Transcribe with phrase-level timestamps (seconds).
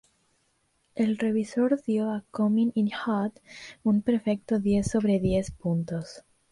[0.95, 3.39] El revisor dio a "Comin 'in Hot"
[3.83, 6.23] un perfecto diez sobre diez puntos.